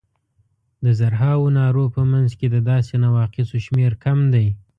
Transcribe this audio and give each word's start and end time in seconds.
د 0.83 0.85
زرهاوو 0.99 1.53
نارو 1.57 1.85
په 1.95 2.01
منځ 2.11 2.29
کې 2.39 2.47
د 2.51 2.57
داسې 2.71 2.93
نواقصو 3.03 3.57
شمېر 3.65 3.91
کم 4.03 4.19
دی. 4.33 4.47